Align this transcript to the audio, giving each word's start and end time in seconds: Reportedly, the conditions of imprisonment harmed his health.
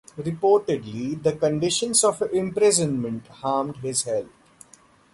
Reportedly, 0.17 1.21
the 1.21 1.33
conditions 1.33 2.03
of 2.03 2.23
imprisonment 2.33 3.27
harmed 3.27 3.75
his 3.83 4.01
health. 4.01 4.31